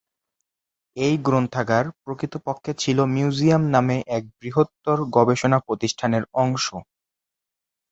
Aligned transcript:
এই 0.97 1.15
গ্রন্থাগার 1.21 1.85
প্রকৃতপক্ষে 2.03 2.71
ছিল 2.79 2.97
মিউজিয়াম 3.13 3.63
নামে 3.73 3.97
এক 4.17 4.23
বৃহত্তর 4.37 4.97
গবেষণা 5.15 5.57
প্রতিষ্ঠানের 5.67 6.23
অংশ। 6.41 6.65